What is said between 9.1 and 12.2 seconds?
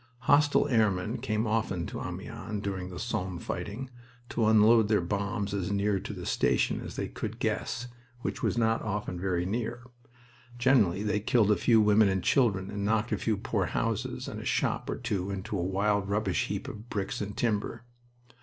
very near. Generally they killed a few women